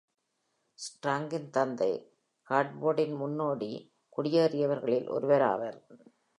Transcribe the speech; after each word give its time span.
ஸ்ட்ராங்கின் 0.79 1.49
தந்தை 1.49 1.91
ஹார்ட்ஃபோர்டின் 2.47 3.15
முன்னோடி 3.15 3.71
குடியேறியவர்களில் 4.17 5.09
ஒருவர் 5.09 5.41
ஆவார். 5.41 5.79